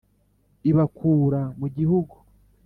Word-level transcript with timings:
Ibakura 0.69 1.41
mu 1.59 1.67
gihugu 1.77 2.15